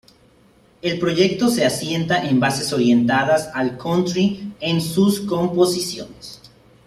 [0.81, 6.41] El proyecto se asienta en bases orientadas al country en sus composiciones.